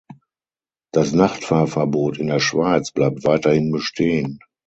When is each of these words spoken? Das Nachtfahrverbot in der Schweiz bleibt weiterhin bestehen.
Das 0.91 1.11
Nachtfahrverbot 1.13 2.17
in 2.17 2.25
der 2.25 2.39
Schweiz 2.39 2.89
bleibt 2.91 3.23
weiterhin 3.23 3.71
bestehen. 3.71 4.39